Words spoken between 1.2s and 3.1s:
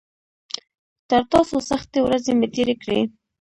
تاسو سختې ورځې مې تېرې کړي.